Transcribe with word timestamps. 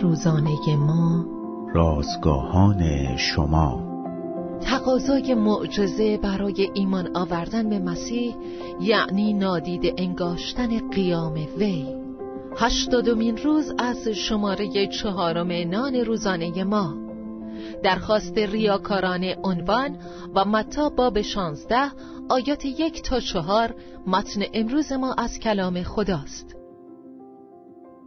روزانه 0.00 0.76
ما 0.76 1.24
رازگاهان 1.74 3.16
شما. 3.16 3.92
تقاضای 4.60 5.34
معجزه 5.34 6.16
برای 6.16 6.70
ایمان 6.74 7.16
آوردن 7.16 7.68
به 7.68 7.78
مسیح 7.78 8.34
یعنی 8.80 9.32
نادید 9.32 9.94
انگاشتن 9.98 10.90
قیام 10.90 11.34
وی. 11.58 11.86
هشتادمین 12.56 13.36
روز 13.36 13.72
از 13.78 14.08
شماره 14.08 14.86
چهارم 14.86 15.52
نان 15.70 15.94
روزانه 15.94 16.64
ما. 16.64 16.94
درخواست 17.82 18.38
ریاکارانه 18.38 19.36
عنوان 19.44 19.96
و 20.34 20.44
متا 20.44 20.88
باب 20.88 21.22
شانزده 21.22 21.90
آیات 22.28 22.64
یک 22.64 23.02
تا 23.02 23.20
چهار 23.20 23.74
متن 24.06 24.42
امروز 24.54 24.92
ما 24.92 25.12
از 25.12 25.38
کلام 25.38 25.82
خداست. 25.82 26.61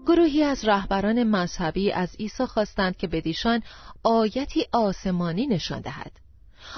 گروهی 0.05 0.43
از 0.43 0.65
رهبران 0.65 1.23
مذهبی 1.23 1.91
از 1.91 2.15
عیسی 2.15 2.45
خواستند 2.45 2.97
که 2.97 3.07
بدیشان 3.07 3.63
آیتی 4.03 4.65
آسمانی 4.71 5.47
نشان 5.47 5.81
دهد. 5.81 6.11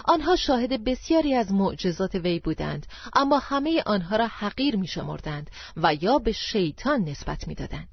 آنها 0.05 0.35
شاهد 0.35 0.83
بسیاری 0.83 1.33
از 1.33 1.51
معجزات 1.51 2.15
وی 2.15 2.39
بودند 2.39 2.85
اما 3.13 3.39
همه 3.39 3.83
آنها 3.85 4.15
را 4.15 4.27
حقیر 4.27 4.75
می 4.75 4.87
شمردند 4.87 5.49
و 5.77 5.93
یا 6.01 6.19
به 6.19 6.31
شیطان 6.31 7.03
نسبت 7.03 7.47
می 7.47 7.55
دادند. 7.55 7.89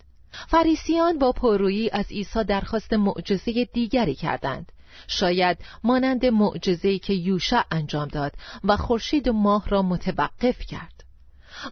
فریسیان 0.49 1.19
با 1.19 1.33
پرویی 1.33 1.91
از 1.91 2.07
عیسی 2.11 2.45
درخواست 2.45 2.93
معجزه 2.93 3.65
دیگری 3.65 4.15
کردند. 4.15 4.73
شاید 5.07 5.59
مانند 5.85 6.27
معجزه‌ای 6.27 6.99
که 6.99 7.13
یوشع 7.13 7.63
انجام 7.71 8.09
داد 8.09 8.33
و 8.65 8.77
خورشید 8.77 9.29
و 9.29 9.33
ماه 9.33 9.69
را 9.69 9.83
متوقف 9.83 10.59
کرد. 10.59 11.05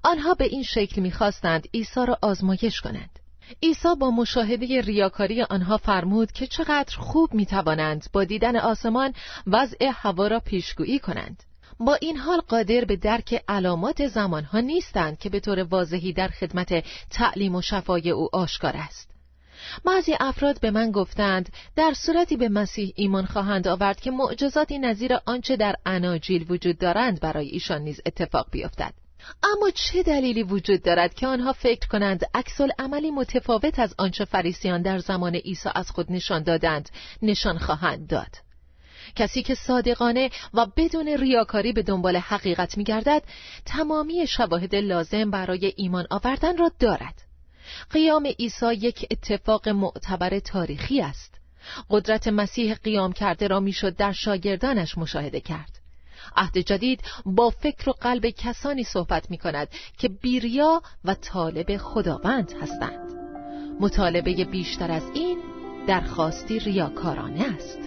آنها 0.03 0.35
به 0.35 0.45
این 0.45 0.63
شکل 0.63 1.01
می‌خواستند 1.01 1.69
عیسی 1.75 2.07
را 2.07 2.19
آزمایش 2.23 2.81
کنند. 2.81 3.19
عیسی 3.63 3.89
با 4.01 4.11
مشاهده 4.11 4.81
ریاکاری 4.81 5.43
آنها 5.43 5.77
فرمود 5.77 6.33
که 6.33 6.47
چقدر 6.47 6.97
خوب 6.97 7.35
می 7.35 7.47
توانند 7.47 8.07
با 8.13 8.25
دیدن 8.25 8.57
آسمان 8.57 9.15
وضع 9.47 9.91
هوا 9.95 10.27
را 10.27 10.41
پیشگویی 10.41 10.99
کنند. 10.99 11.43
با 11.81 11.95
این 11.95 12.17
حال 12.17 12.41
قادر 12.41 12.85
به 12.85 12.97
درک 12.97 13.45
علامات 13.49 14.07
زمانها 14.07 14.61
نیستند 14.61 15.19
که 15.19 15.29
به 15.29 15.41
طور 15.41 15.63
واضحی 15.63 16.13
در 16.13 16.29
خدمت 16.29 16.85
تعلیم 17.11 17.55
و 17.55 17.63
شفای 17.63 18.11
او 18.11 18.29
آشکار 18.33 18.77
است. 18.77 19.13
بعضی 19.85 20.15
افراد 20.21 20.61
به 20.61 20.71
من 20.71 20.91
گفتند 20.91 21.53
در 21.77 21.93
صورتی 21.93 22.37
به 22.37 22.49
مسیح 22.49 22.93
ایمان 22.97 23.27
خواهند 23.27 23.69
آورد 23.69 24.01
که 24.01 24.11
معجزاتی 24.11 24.79
نظیر 24.79 25.13
آنچه 25.27 25.57
در 25.57 25.77
اناجیل 25.87 26.47
وجود 26.49 26.79
دارند 26.79 27.21
برای 27.21 27.49
ایشان 27.49 27.83
نیز 27.83 28.01
اتفاق 28.07 28.47
بیفتد. 28.51 28.95
اما 29.43 29.71
چه 29.71 30.03
دلیلی 30.03 30.43
وجود 30.43 30.83
دارد 30.83 31.15
که 31.15 31.27
آنها 31.27 31.53
فکر 31.53 31.89
کنند 31.89 32.25
عکس 32.35 32.61
عملی 32.79 33.11
متفاوت 33.11 33.79
از 33.79 33.95
آنچه 33.99 34.25
فریسیان 34.25 34.83
در 34.83 34.99
زمان 34.99 35.35
عیسی 35.35 35.69
از 35.75 35.91
خود 35.91 36.13
نشان 36.13 36.43
دادند 36.43 36.89
نشان 37.23 37.59
خواهند 37.59 38.07
داد؟ 38.07 38.37
کسی 39.17 39.43
که 39.43 39.55
صادقانه 39.55 40.31
و 40.55 40.67
بدون 40.77 41.09
ریاکاری 41.09 41.73
به 41.73 41.83
دنبال 41.83 42.17
حقیقت 42.17 42.79
میگردد 42.79 43.23
تمامی 43.67 44.27
شواهد 44.27 44.75
لازم 44.75 45.31
برای 45.31 45.73
ایمان 45.77 46.07
آوردن 46.11 46.57
را 46.57 46.71
دارد. 46.79 47.23
قیام 47.91 48.27
عیسی 48.27 48.75
یک 48.75 49.07
اتفاق 49.11 49.69
معتبر 49.69 50.39
تاریخی 50.39 51.01
است. 51.01 51.35
قدرت 51.91 52.29
مسیح 52.29 52.75
قیام 52.75 53.13
کرده 53.13 53.47
را 53.47 53.61
می‌شد 53.61 53.97
در 53.97 54.13
شاگردانش 54.13 54.99
مشاهده 54.99 55.41
کرد. 55.41 55.82
عهد 56.37 56.59
جدید 56.59 57.01
با 57.27 57.51
فکر 57.51 57.91
و 57.91 57.93
قلب 57.93 58.27
کسانی 58.31 58.85
صحبت 58.85 59.31
می 59.31 59.39
کند 59.39 59.69
که 59.99 60.09
بیریا 60.09 60.83
و 61.05 61.15
طالب 61.15 61.77
خداوند 61.77 62.53
هستند 62.63 63.13
مطالبه 63.81 64.45
بیشتر 64.45 64.91
از 64.91 65.11
این 65.15 65.39
درخواستی 65.87 66.59
ریاکارانه 66.59 67.55
است 67.55 67.79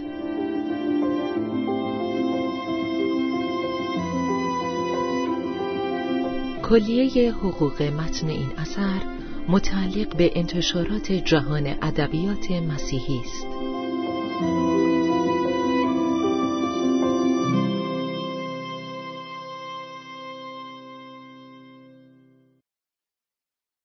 کلیه 6.70 7.32
حقوق 7.32 7.82
متن 7.82 8.28
این 8.28 8.52
اثر 8.58 9.02
متعلق 9.48 10.18
به 10.18 10.32
انتشارات 10.36 11.12
جهان 11.12 11.68
ادبیات 11.68 12.52
مسیحی 12.52 13.20
است. 13.20 13.48